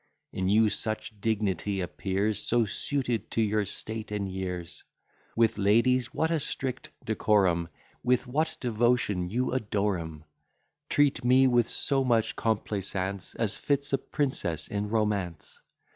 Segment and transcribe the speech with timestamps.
[0.33, 4.83] In you such dignity appears, So suited to your state and years!
[5.35, 7.69] With ladies what a strict decorum!
[8.03, 10.25] With what devotion you adore 'em!
[10.89, 15.59] Treat me with so much complaisance, As fits a princess in romance!